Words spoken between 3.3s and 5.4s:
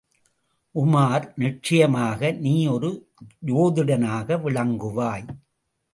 ஜோதிடனாக விளங்குவாய்!